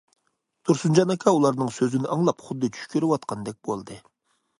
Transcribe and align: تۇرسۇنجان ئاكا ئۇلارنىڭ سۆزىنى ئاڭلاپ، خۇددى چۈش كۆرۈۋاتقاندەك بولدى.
تۇرسۇنجان 0.67 1.13
ئاكا 1.13 1.33
ئۇلارنىڭ 1.35 1.69
سۆزىنى 1.75 2.09
ئاڭلاپ، 2.15 2.41
خۇددى 2.47 2.71
چۈش 2.79 2.89
كۆرۈۋاتقاندەك 2.95 3.61
بولدى. 3.69 3.99